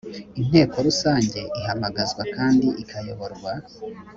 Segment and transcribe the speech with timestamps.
[0.41, 3.51] inteko rusange ihamagazwa kandi ikayoborwa